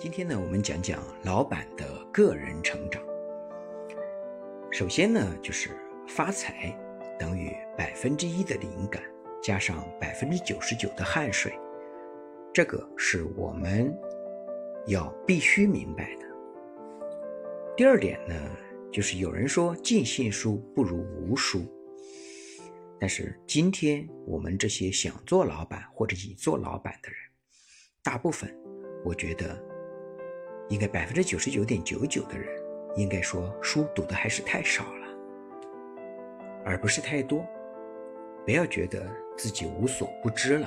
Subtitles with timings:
[0.00, 3.02] 今天呢，我们讲讲老板的个人成长。
[4.72, 5.68] 首先呢，就是
[6.08, 6.74] 发财
[7.18, 9.02] 等于百分之一的灵感
[9.42, 11.52] 加上百分之九十九的汗水，
[12.50, 13.94] 这个是我们
[14.86, 16.26] 要必须明白的。
[17.76, 18.34] 第二点呢，
[18.90, 21.60] 就是有人说尽信书不如无书，
[22.98, 27.18] 但是今天我们这些想做老板或者已做老板的人，
[28.02, 28.50] 大部分，
[29.04, 29.62] 我觉得，
[30.70, 32.48] 应该百分之九十九点九九的人，
[32.96, 35.06] 应该说书读的还是太少了，
[36.64, 37.44] 而不是太多。
[38.46, 39.06] 不要觉得
[39.36, 40.66] 自己无所不知了。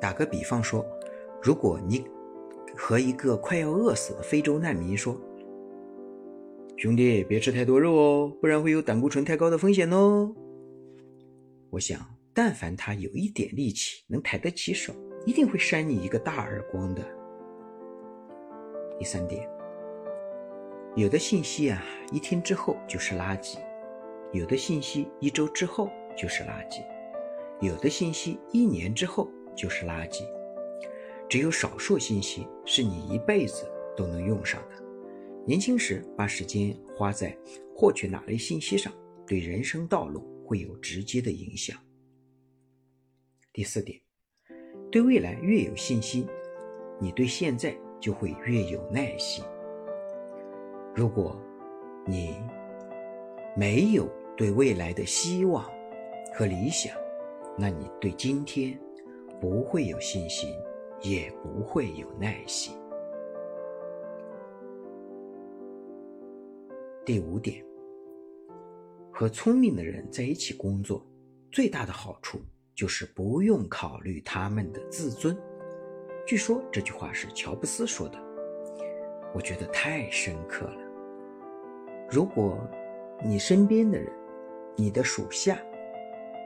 [0.00, 0.86] 打个比方说，
[1.42, 2.04] 如果你
[2.76, 5.20] 和一个快要饿死的非洲难民说
[6.78, 10.32] ：“兄弟，别吃太多肉哦，不然会有胆固醇太高的风险哦。”
[11.70, 11.98] 我想。
[12.38, 14.92] 但凡他有一点力气，能抬得起手，
[15.26, 17.02] 一定会扇你一个大耳光的。
[18.96, 19.46] 第三点，
[20.94, 21.82] 有的信息啊，
[22.12, 23.58] 一天之后就是垃圾；
[24.32, 26.80] 有的信息一周之后就是垃圾；
[27.60, 30.22] 有的信息一年之后就是垃圾。
[31.28, 34.76] 只有少数信息是你一辈子都能用上的。
[35.44, 37.36] 年轻时把时间花在
[37.74, 38.92] 获取哪类信息上，
[39.26, 41.76] 对人生道路会有直接的影响。
[43.52, 44.00] 第四点，
[44.90, 46.26] 对未来越有信心，
[46.98, 49.44] 你对现在就会越有耐心。
[50.94, 51.36] 如果
[52.06, 52.34] 你
[53.56, 55.64] 没有对未来的希望
[56.32, 56.96] 和理想，
[57.58, 58.78] 那你对今天
[59.40, 60.50] 不会有信心，
[61.02, 62.74] 也不会有耐心。
[67.04, 67.64] 第五点，
[69.12, 71.06] 和聪明的人在一起工作，
[71.52, 72.38] 最大的好处。
[72.76, 75.36] 就是不用考虑他们的自尊。
[76.26, 78.18] 据说这句话是乔布斯说的，
[79.34, 80.78] 我觉得太深刻了。
[82.10, 82.58] 如果
[83.24, 84.12] 你身边的人、
[84.76, 85.58] 你的属下、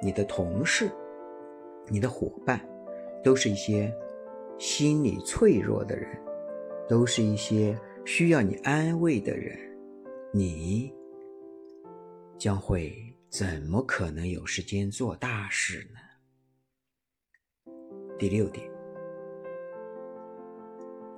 [0.00, 0.88] 你的同事、
[1.88, 2.64] 你的伙伴，
[3.24, 3.92] 都是一些
[4.56, 6.08] 心理脆弱的人，
[6.88, 7.76] 都是一些
[8.06, 9.58] 需要你安慰的人，
[10.32, 10.92] 你
[12.38, 12.94] 将会
[13.28, 15.98] 怎么可能有时间做大事呢？
[18.20, 18.70] 第六点，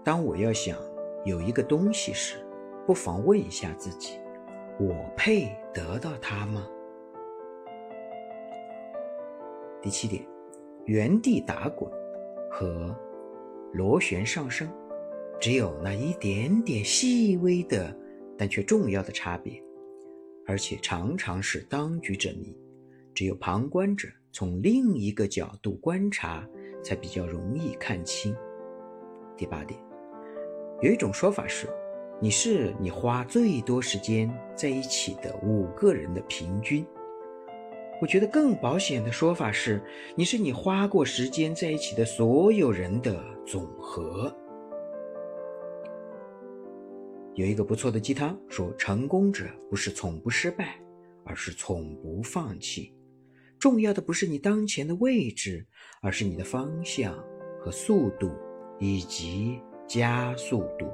[0.05, 0.79] 当我要想
[1.25, 2.37] 有一个东西时，
[2.87, 4.21] 不妨问一下自己：
[4.79, 6.65] 我配得到它吗？
[9.83, 10.25] 第七点，
[10.85, 11.91] 原地打滚
[12.49, 12.97] 和
[13.73, 14.71] 螺旋上升，
[15.41, 17.93] 只有那一点点细微的
[18.39, 19.61] 但却重要的差别，
[20.47, 22.57] 而且常常是当局者迷，
[23.12, 26.49] 只有旁观者从另一个角度观察。
[26.82, 28.37] 才比较容易看清。
[29.37, 29.78] 第八点，
[30.81, 31.69] 有一种说法是，
[32.20, 36.87] 你是你花最多时间在一起的五个人的平均。
[38.00, 39.81] 我觉得更保险的说法是，
[40.16, 44.34] 你是你花过时间在一起的所有人的总和。
[47.34, 50.78] 有一个不错的鸡汤说，成功者不是从不失败，
[51.25, 52.93] 而是从不放弃。
[53.62, 55.65] 重要的不是你当前的位置，
[56.00, 57.17] 而是你的方向
[57.61, 58.28] 和速度，
[58.81, 60.93] 以及加速度。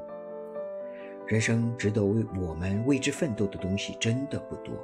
[1.27, 4.75] 人生值得为我们为之奋斗的东西真的不多。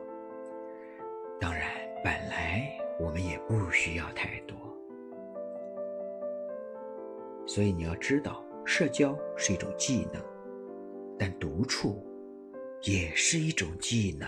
[1.38, 1.72] 当然，
[2.02, 2.66] 本来
[2.98, 4.56] 我们也不需要太多。
[7.46, 10.22] 所以你要知道，社交是一种技能，
[11.18, 12.02] 但独处
[12.80, 14.26] 也是一种技能，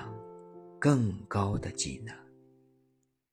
[0.78, 2.15] 更高的技能。